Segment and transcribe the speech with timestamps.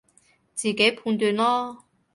[0.03, 0.11] 自己判
[1.15, 1.77] 斷囉